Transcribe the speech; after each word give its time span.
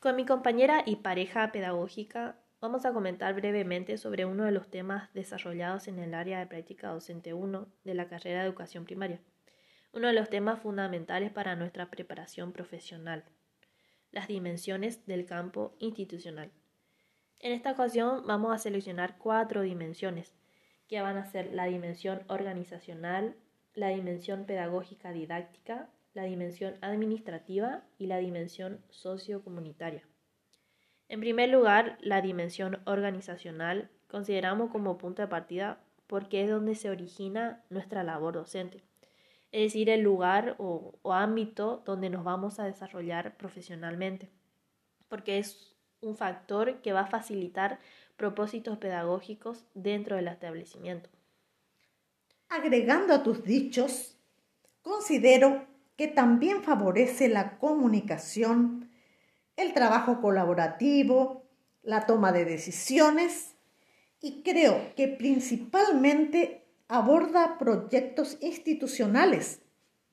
Con 0.00 0.16
mi 0.16 0.24
compañera 0.24 0.82
y 0.86 0.96
pareja 0.96 1.52
pedagógica 1.52 2.38
vamos 2.58 2.86
a 2.86 2.92
comentar 2.94 3.34
brevemente 3.34 3.98
sobre 3.98 4.24
uno 4.24 4.46
de 4.46 4.50
los 4.50 4.70
temas 4.70 5.12
desarrollados 5.12 5.88
en 5.88 5.98
el 5.98 6.14
área 6.14 6.38
de 6.38 6.46
práctica 6.46 6.88
docente 6.88 7.34
1 7.34 7.68
de 7.84 7.94
la 7.94 8.08
carrera 8.08 8.40
de 8.40 8.46
educación 8.46 8.86
primaria, 8.86 9.20
uno 9.92 10.06
de 10.06 10.14
los 10.14 10.30
temas 10.30 10.58
fundamentales 10.58 11.30
para 11.30 11.54
nuestra 11.54 11.90
preparación 11.90 12.52
profesional, 12.52 13.26
las 14.10 14.26
dimensiones 14.26 15.04
del 15.04 15.26
campo 15.26 15.76
institucional. 15.80 16.50
En 17.38 17.52
esta 17.52 17.72
ocasión 17.72 18.26
vamos 18.26 18.54
a 18.54 18.58
seleccionar 18.58 19.18
cuatro 19.18 19.60
dimensiones, 19.60 20.34
que 20.88 21.02
van 21.02 21.18
a 21.18 21.26
ser 21.26 21.52
la 21.52 21.66
dimensión 21.66 22.22
organizacional, 22.28 23.36
la 23.74 23.88
dimensión 23.88 24.46
pedagógica 24.46 25.12
didáctica, 25.12 25.90
la 26.14 26.24
dimensión 26.24 26.74
administrativa 26.80 27.84
y 27.98 28.06
la 28.06 28.18
dimensión 28.18 28.80
sociocomunitaria. 28.90 30.02
En 31.08 31.20
primer 31.20 31.48
lugar, 31.48 31.98
la 32.00 32.20
dimensión 32.20 32.80
organizacional 32.84 33.90
consideramos 34.08 34.70
como 34.70 34.98
punto 34.98 35.22
de 35.22 35.28
partida 35.28 35.80
porque 36.06 36.44
es 36.44 36.50
donde 36.50 36.74
se 36.74 36.90
origina 36.90 37.64
nuestra 37.70 38.02
labor 38.02 38.34
docente, 38.34 38.82
es 39.52 39.72
decir, 39.72 39.90
el 39.90 40.02
lugar 40.02 40.56
o, 40.58 40.98
o 41.02 41.12
ámbito 41.12 41.82
donde 41.84 42.10
nos 42.10 42.24
vamos 42.24 42.60
a 42.60 42.64
desarrollar 42.64 43.36
profesionalmente, 43.36 44.30
porque 45.08 45.38
es 45.38 45.76
un 46.00 46.16
factor 46.16 46.80
que 46.82 46.92
va 46.92 47.00
a 47.00 47.06
facilitar 47.06 47.78
propósitos 48.16 48.78
pedagógicos 48.78 49.64
dentro 49.74 50.16
del 50.16 50.28
establecimiento. 50.28 51.10
Agregando 52.48 53.14
a 53.14 53.22
tus 53.22 53.42
dichos, 53.44 54.16
considero 54.82 55.69
que 56.00 56.08
también 56.08 56.62
favorece 56.62 57.28
la 57.28 57.58
comunicación, 57.58 58.88
el 59.54 59.74
trabajo 59.74 60.22
colaborativo, 60.22 61.44
la 61.82 62.06
toma 62.06 62.32
de 62.32 62.46
decisiones 62.46 63.54
y 64.18 64.42
creo 64.42 64.94
que 64.96 65.08
principalmente 65.08 66.64
aborda 66.88 67.58
proyectos 67.58 68.38
institucionales 68.40 69.60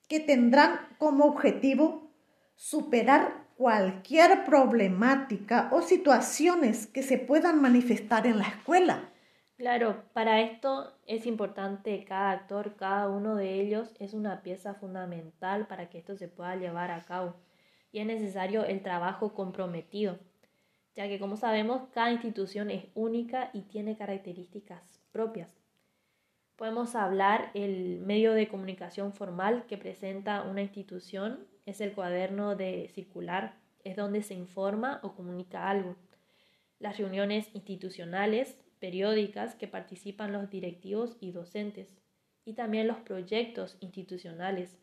que 0.08 0.20
tendrán 0.20 0.78
como 0.98 1.24
objetivo 1.24 2.12
superar 2.54 3.46
cualquier 3.56 4.44
problemática 4.44 5.70
o 5.72 5.80
situaciones 5.80 6.86
que 6.86 7.02
se 7.02 7.16
puedan 7.16 7.62
manifestar 7.62 8.26
en 8.26 8.36
la 8.36 8.48
escuela. 8.48 9.10
Claro, 9.58 10.04
para 10.12 10.40
esto 10.40 10.92
es 11.04 11.26
importante 11.26 12.04
cada 12.04 12.30
actor, 12.30 12.76
cada 12.76 13.08
uno 13.08 13.34
de 13.34 13.60
ellos 13.60 13.92
es 13.98 14.14
una 14.14 14.40
pieza 14.42 14.74
fundamental 14.74 15.66
para 15.66 15.90
que 15.90 15.98
esto 15.98 16.16
se 16.16 16.28
pueda 16.28 16.54
llevar 16.54 16.92
a 16.92 17.04
cabo. 17.04 17.34
Y 17.90 17.98
es 17.98 18.06
necesario 18.06 18.64
el 18.64 18.82
trabajo 18.82 19.34
comprometido, 19.34 20.20
ya 20.94 21.08
que 21.08 21.18
como 21.18 21.36
sabemos 21.36 21.88
cada 21.92 22.12
institución 22.12 22.70
es 22.70 22.84
única 22.94 23.50
y 23.52 23.62
tiene 23.62 23.96
características 23.96 25.02
propias. 25.10 25.60
Podemos 26.54 26.94
hablar 26.94 27.50
el 27.54 27.98
medio 27.98 28.34
de 28.34 28.46
comunicación 28.46 29.12
formal 29.12 29.66
que 29.66 29.76
presenta 29.76 30.42
una 30.42 30.62
institución 30.62 31.48
es 31.66 31.80
el 31.80 31.94
cuaderno 31.94 32.54
de 32.54 32.90
circular, 32.94 33.56
es 33.82 33.96
donde 33.96 34.22
se 34.22 34.34
informa 34.34 35.00
o 35.02 35.16
comunica 35.16 35.68
algo. 35.68 35.96
Las 36.78 36.96
reuniones 36.96 37.50
institucionales, 37.54 38.64
periódicas 38.78 39.54
que 39.54 39.68
participan 39.68 40.32
los 40.32 40.50
directivos 40.50 41.16
y 41.20 41.32
docentes, 41.32 41.94
y 42.44 42.54
también 42.54 42.88
los 42.88 42.98
proyectos 42.98 43.76
institucionales, 43.80 44.78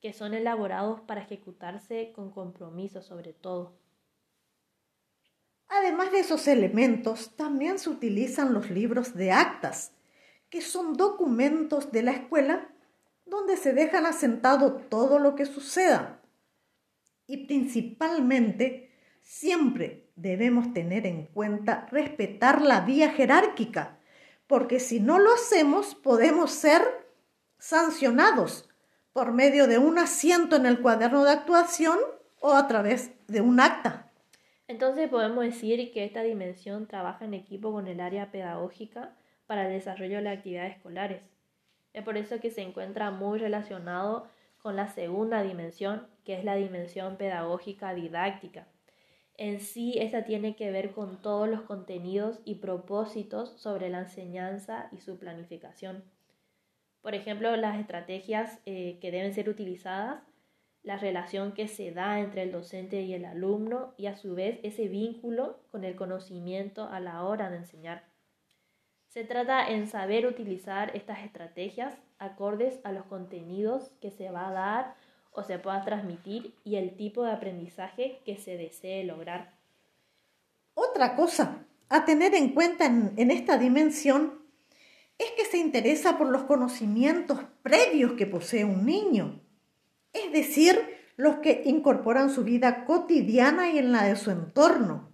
que 0.00 0.12
son 0.12 0.34
elaborados 0.34 1.00
para 1.00 1.22
ejecutarse 1.22 2.12
con 2.12 2.30
compromiso 2.30 3.02
sobre 3.02 3.32
todo. 3.32 3.78
Además 5.68 6.12
de 6.12 6.20
esos 6.20 6.46
elementos, 6.46 7.34
también 7.36 7.78
se 7.78 7.90
utilizan 7.90 8.52
los 8.52 8.70
libros 8.70 9.14
de 9.14 9.32
actas, 9.32 9.92
que 10.50 10.60
son 10.60 10.94
documentos 10.94 11.90
de 11.90 12.02
la 12.02 12.12
escuela 12.12 12.68
donde 13.26 13.56
se 13.56 13.72
dejan 13.72 14.06
asentado 14.06 14.74
todo 14.74 15.18
lo 15.18 15.34
que 15.34 15.46
suceda, 15.46 16.20
y 17.26 17.46
principalmente 17.46 18.90
siempre 19.22 20.03
debemos 20.16 20.72
tener 20.72 21.06
en 21.06 21.26
cuenta 21.26 21.86
respetar 21.90 22.62
la 22.62 22.80
vía 22.80 23.10
jerárquica, 23.10 23.98
porque 24.46 24.80
si 24.80 25.00
no 25.00 25.18
lo 25.18 25.32
hacemos 25.32 25.94
podemos 25.94 26.50
ser 26.50 26.82
sancionados 27.58 28.68
por 29.12 29.32
medio 29.32 29.66
de 29.66 29.78
un 29.78 29.98
asiento 29.98 30.56
en 30.56 30.66
el 30.66 30.80
cuaderno 30.80 31.24
de 31.24 31.30
actuación 31.30 31.98
o 32.40 32.52
a 32.52 32.66
través 32.68 33.12
de 33.28 33.40
un 33.40 33.60
acta. 33.60 34.10
Entonces 34.66 35.08
podemos 35.08 35.44
decir 35.44 35.92
que 35.92 36.04
esta 36.04 36.22
dimensión 36.22 36.86
trabaja 36.86 37.24
en 37.24 37.34
equipo 37.34 37.72
con 37.72 37.86
el 37.86 38.00
área 38.00 38.30
pedagógica 38.30 39.14
para 39.46 39.66
el 39.66 39.72
desarrollo 39.72 40.16
de 40.16 40.22
las 40.22 40.38
actividades 40.38 40.76
escolares. 40.76 41.22
Es 41.92 42.02
por 42.02 42.16
eso 42.16 42.40
que 42.40 42.50
se 42.50 42.62
encuentra 42.62 43.10
muy 43.10 43.38
relacionado 43.38 44.26
con 44.58 44.76
la 44.76 44.88
segunda 44.88 45.42
dimensión, 45.42 46.06
que 46.24 46.38
es 46.38 46.44
la 46.44 46.56
dimensión 46.56 47.16
pedagógica 47.16 47.94
didáctica. 47.94 48.66
En 49.36 49.60
sí, 49.60 49.98
esta 49.98 50.24
tiene 50.24 50.54
que 50.54 50.70
ver 50.70 50.92
con 50.92 51.20
todos 51.20 51.48
los 51.48 51.62
contenidos 51.62 52.40
y 52.44 52.56
propósitos 52.56 53.50
sobre 53.60 53.88
la 53.90 54.00
enseñanza 54.00 54.88
y 54.92 54.98
su 54.98 55.18
planificación. 55.18 56.04
Por 57.02 57.14
ejemplo, 57.14 57.54
las 57.56 57.78
estrategias 57.78 58.60
eh, 58.64 58.98
que 59.00 59.10
deben 59.10 59.34
ser 59.34 59.48
utilizadas, 59.48 60.22
la 60.84 60.96
relación 60.98 61.52
que 61.52 61.66
se 61.66 61.90
da 61.90 62.20
entre 62.20 62.42
el 62.42 62.52
docente 62.52 63.02
y 63.02 63.12
el 63.14 63.24
alumno 63.24 63.94
y 63.96 64.06
a 64.06 64.16
su 64.16 64.34
vez 64.34 64.60
ese 64.62 64.86
vínculo 64.86 65.58
con 65.70 65.82
el 65.82 65.96
conocimiento 65.96 66.88
a 66.88 67.00
la 67.00 67.24
hora 67.24 67.50
de 67.50 67.56
enseñar. 67.56 68.04
Se 69.08 69.24
trata 69.24 69.66
en 69.68 69.86
saber 69.86 70.26
utilizar 70.26 70.94
estas 70.94 71.24
estrategias 71.24 71.94
acordes 72.18 72.80
a 72.84 72.92
los 72.92 73.04
contenidos 73.06 73.90
que 74.00 74.10
se 74.10 74.30
va 74.30 74.48
a 74.48 74.52
dar 74.52 74.94
o 75.34 75.42
se 75.42 75.58
pueda 75.58 75.84
transmitir 75.84 76.54
y 76.64 76.76
el 76.76 76.96
tipo 76.96 77.24
de 77.24 77.32
aprendizaje 77.32 78.20
que 78.24 78.38
se 78.38 78.56
desee 78.56 79.04
lograr. 79.04 79.52
Otra 80.74 81.16
cosa 81.16 81.64
a 81.88 82.04
tener 82.04 82.34
en 82.34 82.50
cuenta 82.50 82.86
en, 82.86 83.30
esta 83.30 83.58
dimensión 83.58 84.42
es 85.18 85.30
que 85.36 85.44
se 85.44 85.58
interesa 85.58 86.16
por 86.18 86.28
los 86.28 86.44
conocimientos 86.44 87.40
previos 87.62 88.12
que 88.12 88.26
posee 88.26 88.64
un 88.64 88.86
niño, 88.86 89.40
es 90.12 90.32
decir, 90.32 90.80
los 91.16 91.36
que 91.36 91.62
incorporan 91.66 92.30
su 92.30 92.42
vida 92.42 92.84
cotidiana 92.84 93.70
y 93.70 93.78
en 93.78 93.92
la 93.92 94.04
de 94.04 94.16
su 94.16 94.30
entorno. 94.30 95.12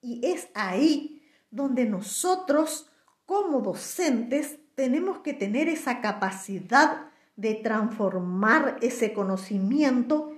Y 0.00 0.20
es 0.26 0.48
ahí 0.54 1.22
donde 1.50 1.86
nosotros 1.86 2.88
como 3.24 3.60
docentes 3.60 4.58
tenemos 4.74 5.20
que 5.20 5.32
tener 5.32 5.68
esa 5.68 6.00
capacidad 6.00 7.10
de 7.36 7.54
transformar 7.54 8.78
ese 8.80 9.12
conocimiento 9.12 10.32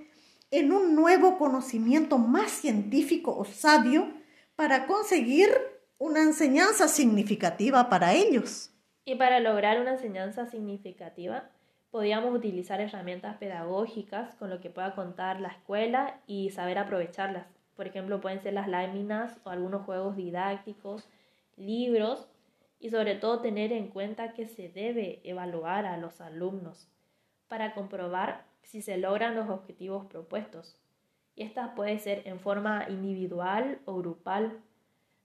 en 0.51 0.71
un 0.71 0.95
nuevo 0.95 1.37
conocimiento 1.37 2.17
más 2.17 2.51
científico 2.51 3.35
o 3.37 3.45
sabio 3.45 4.11
para 4.55 4.85
conseguir 4.87 5.49
una 5.97 6.21
enseñanza 6.21 6.87
significativa 6.87 7.89
para 7.89 8.13
ellos. 8.13 8.71
Y 9.05 9.15
para 9.15 9.39
lograr 9.39 9.79
una 9.79 9.91
enseñanza 9.91 10.45
significativa, 10.45 11.49
podríamos 11.91 12.35
utilizar 12.35 12.81
herramientas 12.81 13.37
pedagógicas 13.37 14.35
con 14.35 14.49
lo 14.49 14.59
que 14.59 14.69
pueda 14.69 14.95
contar 14.95 15.39
la 15.39 15.49
escuela 15.49 16.19
y 16.27 16.51
saber 16.51 16.77
aprovecharlas. 16.77 17.47
Por 17.75 17.87
ejemplo, 17.87 18.19
pueden 18.21 18.41
ser 18.41 18.53
las 18.53 18.67
láminas 18.67 19.37
o 19.43 19.49
algunos 19.49 19.85
juegos 19.85 20.15
didácticos, 20.15 21.07
libros 21.55 22.27
y 22.79 22.89
sobre 22.89 23.15
todo 23.15 23.41
tener 23.41 23.71
en 23.71 23.87
cuenta 23.87 24.33
que 24.33 24.47
se 24.47 24.69
debe 24.69 25.21
evaluar 25.23 25.85
a 25.85 25.97
los 25.97 26.21
alumnos 26.21 26.87
para 27.47 27.73
comprobar 27.73 28.45
si 28.63 28.81
se 28.81 28.97
logran 28.97 29.35
los 29.35 29.49
objetivos 29.49 30.05
propuestos. 30.05 30.77
Y 31.35 31.43
estas 31.43 31.71
puede 31.75 31.99
ser 31.99 32.21
en 32.25 32.39
forma 32.39 32.85
individual 32.89 33.79
o 33.85 33.97
grupal, 33.97 34.61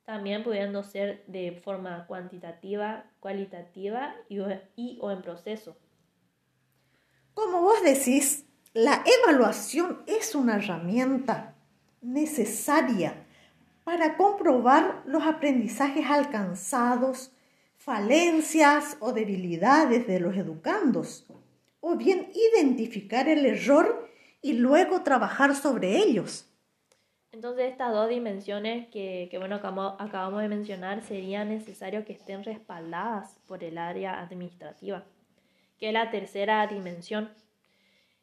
también 0.05 0.43
pudiendo 0.43 0.82
ser 0.82 1.25
de 1.26 1.61
forma 1.64 2.06
cuantitativa, 2.06 3.05
cualitativa 3.20 4.14
y 4.29 4.38
y, 4.76 4.99
o 5.00 5.11
en 5.11 5.23
proceso. 5.23 5.76
Como 7.34 7.62
vos 7.62 7.82
decís, 7.82 8.46
la 8.75 9.02
evaluación 9.23 10.02
es 10.06 10.34
una 10.34 10.56
herramienta 10.56 11.55
necesaria 12.00 13.25
para 13.84 14.17
comprobar 14.17 15.02
los 15.06 15.25
aprendizajes 15.25 16.06
alcanzados 16.06 17.33
falencias 17.84 18.96
o 19.00 19.12
debilidades 19.12 20.06
de 20.06 20.19
los 20.19 20.34
educandos, 20.38 21.26
o 21.81 21.96
bien 21.96 22.31
identificar 22.54 23.28
el 23.28 23.44
error 23.44 24.08
y 24.40 24.54
luego 24.54 25.02
trabajar 25.02 25.54
sobre 25.54 25.98
ellos. 25.98 26.50
Entonces 27.31 27.70
estas 27.70 27.92
dos 27.92 28.08
dimensiones 28.08 28.88
que, 28.88 29.28
que 29.31 29.36
bueno, 29.36 29.56
acabamos 29.56 30.40
de 30.40 30.48
mencionar 30.48 31.02
sería 31.02 31.44
necesario 31.44 32.06
que 32.06 32.14
estén 32.14 32.42
respaldadas 32.42 33.38
por 33.46 33.62
el 33.62 33.76
área 33.76 34.19
administrativa, 34.19 35.04
que 35.78 35.88
es 35.88 35.92
la 35.92 36.10
tercera 36.10 36.66
dimensión. 36.66 37.28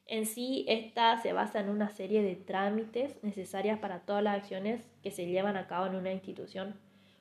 En 0.07 0.25
sí, 0.25 0.65
esta 0.67 1.21
se 1.21 1.33
basa 1.33 1.59
en 1.59 1.69
una 1.69 1.91
serie 1.91 2.23
de 2.23 2.35
trámites 2.35 3.23
necesarias 3.23 3.77
para 3.77 3.99
todas 3.99 4.23
las 4.23 4.37
acciones 4.37 4.81
que 5.03 5.11
se 5.11 5.27
llevan 5.27 5.55
a 5.55 5.67
cabo 5.67 5.85
en 5.85 5.95
una 5.95 6.11
institución 6.11 6.79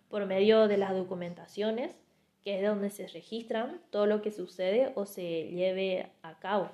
por 0.08 0.25
medio 0.25 0.69
de 0.69 0.78
las 0.78 0.94
documentaciones, 0.94 2.00
que 2.44 2.58
es 2.58 2.66
donde 2.66 2.90
se 2.90 3.06
registran 3.08 3.81
todo 3.90 4.06
lo 4.06 4.22
que 4.22 4.32
sucede 4.32 4.92
o 4.94 5.06
se 5.06 5.48
lleve 5.48 6.10
a 6.22 6.38
cabo. 6.38 6.70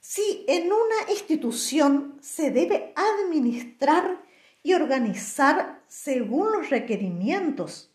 Si 0.00 0.44
en 0.48 0.66
una 0.66 1.10
institución 1.10 2.18
se 2.20 2.50
debe 2.50 2.92
administrar 2.94 4.24
y 4.64 4.72
organizar 4.72 5.82
según 5.86 6.50
los 6.50 6.70
requerimientos. 6.70 7.92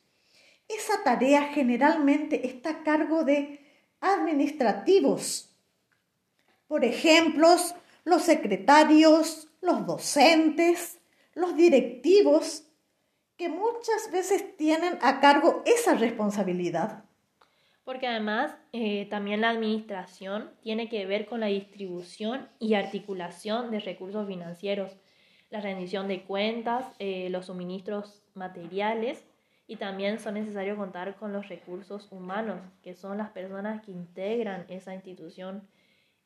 Esa 0.70 1.04
tarea 1.04 1.52
generalmente 1.52 2.48
está 2.48 2.70
a 2.70 2.84
cargo 2.84 3.24
de 3.24 3.60
administrativos. 4.00 5.50
Por 6.68 6.86
ejemplo, 6.86 7.48
los 8.06 8.22
secretarios, 8.22 9.48
los 9.62 9.86
docentes, 9.86 11.00
los 11.34 11.58
directivos, 11.58 12.64
que 13.40 13.48
muchas 13.48 14.12
veces 14.12 14.58
tienen 14.58 15.00
a 15.02 15.22
cargo 15.22 15.64
esa 15.66 15.96
responsabilidad. 15.96 17.06
Porque 17.86 18.06
además 18.06 18.54
eh, 18.74 19.08
también 19.10 19.40
la 19.40 19.52
administración 19.52 20.52
tiene 20.62 20.90
que 20.90 21.06
ver 21.06 21.26
con 21.26 21.40
la 21.40 21.46
distribución 21.46 22.50
y 22.60 22.74
articulación 22.74 23.72
de 23.72 23.80
recursos 23.80 24.28
financieros, 24.28 24.92
la 25.50 25.62
rendición 25.62 26.10
de 26.10 26.24
cuentas, 26.24 26.86
eh, 27.00 27.30
los 27.30 27.46
suministros 27.46 28.22
materiales 28.34 29.24
y 29.68 29.78
también 29.78 30.20
son 30.20 30.34
necesarios 30.34 30.78
contar 30.78 31.16
con 31.16 31.32
los 31.32 31.48
recursos 31.48 32.12
humanos, 32.12 32.60
que 32.84 32.94
son 32.94 33.20
las 33.20 33.30
personas 33.30 33.82
que 33.86 33.92
integran 33.92 34.66
esa 34.68 34.94
institución 34.94 35.66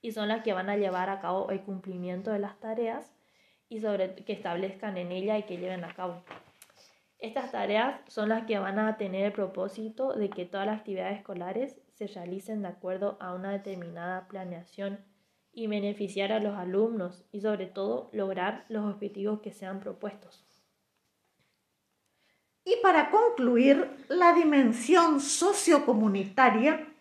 y 0.01 0.13
son 0.13 0.29
las 0.29 0.41
que 0.41 0.53
van 0.53 0.71
a 0.71 0.77
llevar 0.77 1.11
a 1.11 1.21
cabo 1.21 1.51
el 1.51 1.61
cumplimiento 1.61 2.31
de 2.31 2.39
las 2.39 2.59
tareas 2.59 3.13
y 3.69 3.81
sobre 3.81 4.15
que 4.15 4.33
establezcan 4.33 4.97
en 4.97 5.11
ella 5.11 5.37
y 5.37 5.43
que 5.43 5.59
lleven 5.59 5.83
a 5.83 5.93
cabo. 5.93 6.23
Estas 7.23 7.53
tareas 7.53 8.01
son 8.09 8.27
las 8.27 8.45
que 8.45 8.59
van 8.59 8.77
a 8.77 8.97
tener 8.97 9.27
el 9.27 9.31
propósito 9.31 10.11
de 10.11 10.29
que 10.29 10.43
todas 10.43 10.67
las 10.67 10.79
actividades 10.79 11.19
escolares 11.19 11.79
se 11.93 12.07
realicen 12.07 12.61
de 12.61 12.67
acuerdo 12.67 13.15
a 13.21 13.33
una 13.33 13.53
determinada 13.53 14.27
planeación 14.27 14.99
y 15.53 15.67
beneficiar 15.67 16.33
a 16.33 16.41
los 16.41 16.57
alumnos 16.57 17.23
y 17.31 17.39
sobre 17.39 17.67
todo 17.67 18.09
lograr 18.11 18.65
los 18.67 18.93
objetivos 18.93 19.39
que 19.39 19.53
sean 19.53 19.79
propuestos. 19.79 20.45
Y 22.65 22.75
para 22.83 23.09
concluir, 23.09 24.05
la 24.09 24.33
dimensión 24.33 25.21
sociocomunitaria 25.21 26.93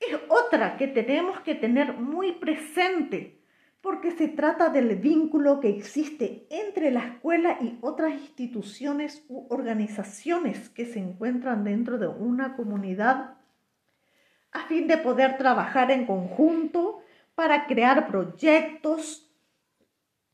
es 0.00 0.18
otra 0.30 0.78
que 0.78 0.88
tenemos 0.88 1.38
que 1.40 1.54
tener 1.54 1.92
muy 1.92 2.32
presente 2.32 3.39
porque 3.80 4.10
se 4.10 4.28
trata 4.28 4.68
del 4.68 4.96
vínculo 4.96 5.60
que 5.60 5.70
existe 5.70 6.46
entre 6.50 6.90
la 6.90 7.00
escuela 7.00 7.56
y 7.60 7.78
otras 7.80 8.12
instituciones 8.12 9.24
u 9.28 9.46
organizaciones 9.48 10.68
que 10.68 10.84
se 10.84 10.98
encuentran 10.98 11.64
dentro 11.64 11.98
de 11.98 12.06
una 12.06 12.56
comunidad 12.56 13.34
a 14.52 14.66
fin 14.66 14.86
de 14.86 14.98
poder 14.98 15.38
trabajar 15.38 15.90
en 15.90 16.06
conjunto 16.06 17.02
para 17.34 17.66
crear 17.66 18.08
proyectos 18.08 19.30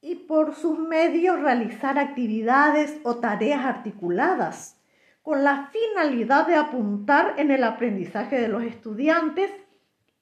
y 0.00 0.14
por 0.14 0.54
sus 0.54 0.78
medios 0.78 1.40
realizar 1.40 1.98
actividades 1.98 2.98
o 3.04 3.16
tareas 3.16 3.64
articuladas 3.64 4.80
con 5.22 5.42
la 5.42 5.70
finalidad 5.72 6.46
de 6.46 6.54
apuntar 6.54 7.34
en 7.38 7.50
el 7.50 7.64
aprendizaje 7.64 8.40
de 8.40 8.48
los 8.48 8.62
estudiantes 8.62 9.50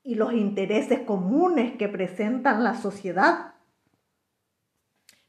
y 0.04 0.14
los 0.16 0.34
intereses 0.34 1.00
comunes 1.00 1.76
que 1.76 1.88
presentan 1.88 2.62
la 2.62 2.74
sociedad. 2.74 3.54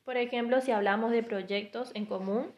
Por 0.03 0.17
ejemplo, 0.17 0.61
si 0.61 0.71
hablamos 0.71 1.11
de 1.11 1.23
proyectos 1.23 1.91
en 1.95 2.05
común, 2.05 2.51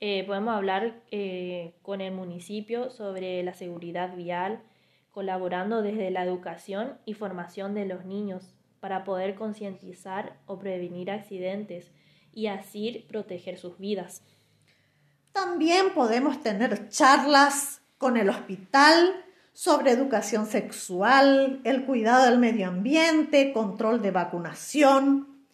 eh, 0.00 0.24
podemos 0.24 0.54
hablar 0.54 1.02
eh, 1.10 1.74
con 1.82 2.00
el 2.00 2.14
municipio 2.14 2.90
sobre 2.90 3.42
la 3.42 3.54
seguridad 3.54 4.16
vial, 4.16 4.62
colaborando 5.10 5.82
desde 5.82 6.10
la 6.10 6.24
educación 6.24 6.98
y 7.04 7.14
formación 7.14 7.74
de 7.74 7.86
los 7.86 8.04
niños 8.04 8.54
para 8.80 9.04
poder 9.04 9.34
concientizar 9.34 10.38
o 10.46 10.58
prevenir 10.58 11.10
accidentes 11.10 11.92
y 12.32 12.46
así 12.46 13.04
proteger 13.08 13.58
sus 13.58 13.78
vidas. 13.78 14.22
También 15.32 15.92
podemos 15.94 16.40
tener 16.42 16.88
charlas 16.88 17.82
con 17.98 18.16
el 18.16 18.28
hospital 18.28 19.23
sobre 19.54 19.92
educación 19.92 20.46
sexual, 20.46 21.60
el 21.62 21.86
cuidado 21.86 22.24
del 22.24 22.40
medio 22.40 22.66
ambiente, 22.68 23.52
control 23.52 24.02
de 24.02 24.10
vacunación, 24.10 25.46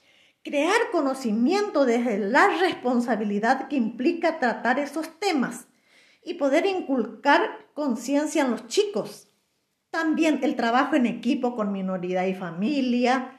crear 0.43 0.91
conocimiento 0.91 1.85
desde 1.85 2.19
la 2.19 2.49
responsabilidad 2.61 3.69
que 3.69 3.77
implica 3.77 4.41
tratar 4.41 4.79
esos 4.79 5.21
temas 5.21 5.67
y 6.25 6.35
poder 6.35 6.65
inculcar 6.65 7.43
conciencia 7.75 8.43
en 8.43 8.51
los 8.53 8.67
chicos. 8.67 9.29
También 9.91 10.41
el 10.43 10.57
trabajo 10.57 10.97
en 10.97 11.05
equipo 11.05 11.55
con 11.55 11.71
minoridad 11.71 12.25
y 12.25 12.35
familia, 12.35 13.37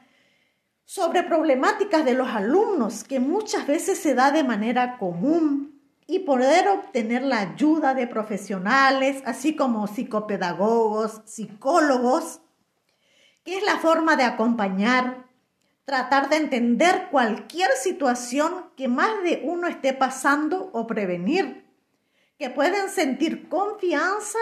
sobre 0.84 1.24
problemáticas 1.24 2.04
de 2.04 2.14
los 2.14 2.28
alumnos 2.28 3.02
que 3.02 3.18
muchas 3.18 3.66
veces 3.66 3.98
se 3.98 4.14
da 4.14 4.30
de 4.30 4.44
manera 4.44 4.96
común 4.98 5.81
y 6.06 6.20
poder 6.20 6.68
obtener 6.68 7.22
la 7.22 7.40
ayuda 7.40 7.94
de 7.94 8.06
profesionales, 8.06 9.22
así 9.24 9.56
como 9.56 9.86
psicopedagogos, 9.86 11.22
psicólogos, 11.24 12.40
que 13.44 13.56
es 13.56 13.62
la 13.62 13.78
forma 13.78 14.16
de 14.16 14.24
acompañar, 14.24 15.26
tratar 15.84 16.28
de 16.28 16.36
entender 16.36 17.08
cualquier 17.10 17.70
situación 17.72 18.70
que 18.76 18.88
más 18.88 19.22
de 19.22 19.42
uno 19.44 19.66
esté 19.66 19.92
pasando 19.92 20.70
o 20.72 20.86
prevenir, 20.86 21.66
que 22.38 22.50
pueden 22.50 22.88
sentir 22.88 23.48
confianza 23.48 24.38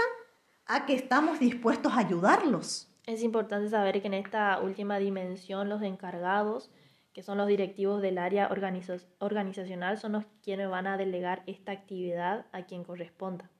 a 0.67 0.87
que 0.87 0.95
estamos 0.95 1.41
dispuestos 1.41 1.93
a 1.93 1.99
ayudarlos. 1.99 2.89
Es 3.07 3.23
importante 3.23 3.69
saber 3.69 4.01
que 4.01 4.07
en 4.07 4.15
esta 4.15 4.61
última 4.61 4.99
dimensión 4.99 5.69
los 5.69 5.83
encargados 5.83 6.71
que 7.13 7.23
son 7.23 7.39
los 7.39 7.49
directivos 7.49 8.03
del 8.03 8.19
área 8.19 8.49
organizacional, 9.19 9.99
son 9.99 10.13
los 10.13 10.25
quienes 10.43 10.69
van 10.69 10.87
a 10.87 10.97
delegar 10.97 11.43
esta 11.47 11.73
actividad 11.73 12.47
a 12.53 12.67
quien 12.67 12.85
corresponda. 12.85 13.51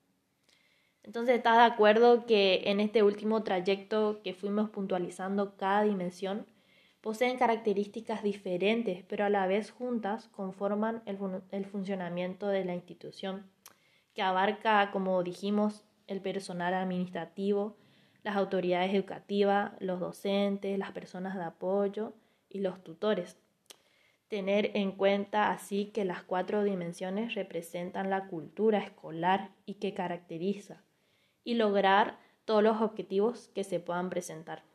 Entonces, 1.03 1.37
¿estás 1.37 1.57
de 1.57 1.65
acuerdo 1.65 2.27
que 2.27 2.63
en 2.67 2.79
este 2.79 3.03
último 3.03 3.43
trayecto 3.43 4.21
que 4.23 4.35
fuimos 4.35 4.71
puntualizando 4.71 5.57
cada 5.57 5.83
dimensión, 5.83 6.47
poseen 7.01 7.39
características 7.39 8.23
diferentes, 8.23 9.05
pero 9.09 9.25
a 9.25 9.31
la 9.31 9.47
vez 9.47 9.71
juntas 9.71 10.29
conforman 10.29 11.03
el, 11.07 11.19
el 11.51 11.65
funcionamiento 11.65 12.49
de 12.49 12.65
la 12.65 12.75
institución, 12.75 13.51
que 14.15 14.23
abarca, 14.23 14.91
como 14.91 15.23
dijimos, 15.23 15.85
el 16.07 16.21
personal 16.21 16.75
administrativo, 16.75 17.77
las 18.23 18.37
autoridades 18.37 18.93
educativas, 18.93 19.73
los 19.81 19.99
docentes, 19.99 20.79
las 20.79 20.93
personas 20.93 21.37
de 21.37 21.45
apoyo, 21.45 22.13
y 22.51 22.61
los 22.61 22.85
tutores. 22.85 23.39
Tener 24.29 24.71
en 24.75 24.93
cuenta 24.93 25.51
así 25.51 25.87
que 25.87 26.05
las 26.05 26.23
cuatro 26.23 26.63
dimensiones 26.63 27.35
representan 27.35 28.11
la 28.11 28.29
cultura 28.29 28.79
escolar 28.79 29.51
y 29.65 29.75
que 29.75 29.95
caracteriza, 29.95 30.83
y 31.43 31.55
lograr 31.55 32.19
todos 32.45 32.63
los 32.63 32.83
objetivos 32.83 33.49
que 33.55 33.65
se 33.65 33.81
puedan 33.81 34.11
presentar. 34.11 34.70